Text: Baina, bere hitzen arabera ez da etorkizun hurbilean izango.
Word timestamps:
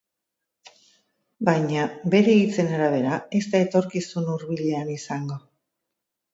Baina, 1.49 1.83
bere 2.15 2.33
hitzen 2.39 2.73
arabera 2.79 3.21
ez 3.43 3.45
da 3.53 3.63
etorkizun 3.69 4.35
hurbilean 4.37 4.93
izango. 4.99 5.41